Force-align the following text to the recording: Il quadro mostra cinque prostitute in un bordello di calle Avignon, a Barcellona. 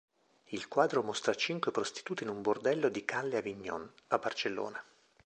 Il 0.49 0.67
quadro 0.67 1.03
mostra 1.03 1.35
cinque 1.35 1.69
prostitute 1.71 2.23
in 2.23 2.31
un 2.31 2.41
bordello 2.41 2.89
di 2.89 3.05
calle 3.05 3.37
Avignon, 3.37 3.87
a 4.07 4.17
Barcellona. 4.17 4.83